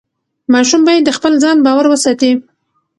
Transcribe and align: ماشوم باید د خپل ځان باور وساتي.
ماشوم 0.53 0.81
باید 0.87 1.03
د 1.05 1.11
خپل 1.17 1.33
ځان 1.43 1.57
باور 1.65 1.85
وساتي. 1.89 2.31